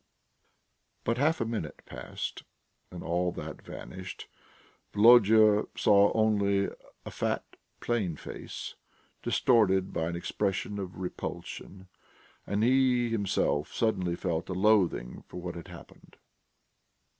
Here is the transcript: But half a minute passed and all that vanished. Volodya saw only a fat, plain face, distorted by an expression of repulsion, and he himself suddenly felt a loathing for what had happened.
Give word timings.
But 1.03 1.19
half 1.19 1.39
a 1.41 1.45
minute 1.45 1.83
passed 1.85 2.41
and 2.89 3.03
all 3.03 3.31
that 3.33 3.61
vanished. 3.61 4.27
Volodya 4.93 5.65
saw 5.77 6.11
only 6.13 6.69
a 7.05 7.11
fat, 7.11 7.45
plain 7.81 8.15
face, 8.15 8.73
distorted 9.21 9.93
by 9.93 10.07
an 10.09 10.15
expression 10.15 10.79
of 10.79 10.97
repulsion, 10.97 11.87
and 12.47 12.63
he 12.63 13.11
himself 13.11 13.71
suddenly 13.71 14.15
felt 14.15 14.49
a 14.49 14.53
loathing 14.53 15.23
for 15.27 15.39
what 15.39 15.53
had 15.53 15.67
happened. 15.67 16.17